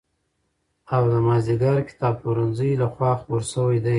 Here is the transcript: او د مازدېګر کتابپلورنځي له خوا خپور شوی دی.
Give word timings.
او 0.95 1.03
د 1.11 1.13
مازدېګر 1.27 1.77
کتابپلورنځي 1.89 2.71
له 2.81 2.87
خوا 2.93 3.11
خپور 3.19 3.41
شوی 3.53 3.77
دی. 3.83 3.89